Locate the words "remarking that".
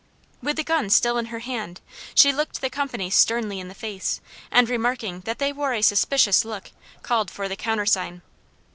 4.67-5.37